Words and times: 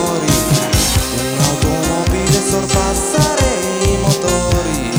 fuori 0.00 0.26
Un'automobile 1.36 2.42
sorpassare 2.48 3.48
i 3.82 3.96
motori 4.00 4.90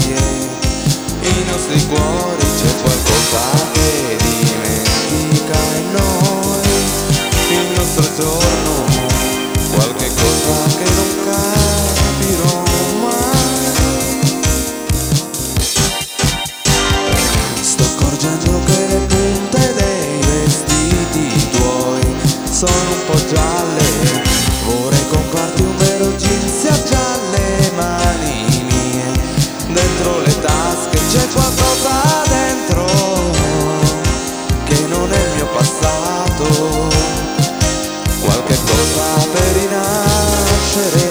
E 1.21 1.27
i 1.27 1.45
nostri 1.45 1.85
cuori 1.87 2.45
c'è 2.57 2.81
qualcosa 2.81 3.69
che 3.73 4.17
dimentica 4.17 5.59
in 5.77 5.91
noi. 5.91 6.69
Il 7.49 7.77
nostro 7.77 8.05
giorno 8.15 8.73
Qualche 9.73 10.09
cosa 10.13 10.75
che 10.77 10.89
non 10.95 11.09
capirò 11.25 12.63
mai. 13.01 13.69
Sto 17.61 17.83
accorgendo 17.83 18.59
che 18.65 18.87
le 18.87 18.99
punte 19.07 19.73
dei 19.73 20.19
vestiti 20.21 21.49
tuoi 21.51 22.15
Sono 22.51 22.91
un 22.91 23.05
po' 23.05 23.25
gialle 23.27 24.00
passato, 35.53 36.87
qualche 38.21 38.57
cosa 38.65 39.27
per 39.31 39.53
rinascere. 39.53 41.10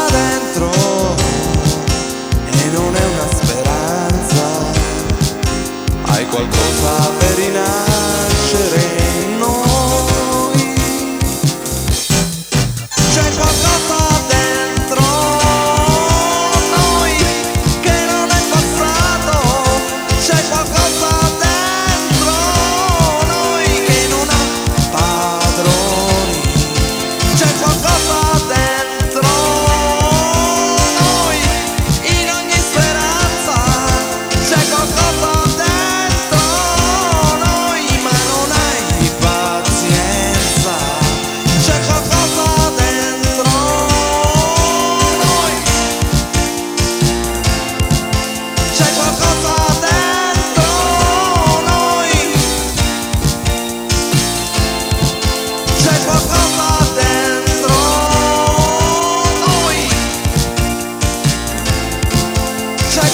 favela. 6.81 7.30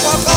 Papa. 0.03 0.36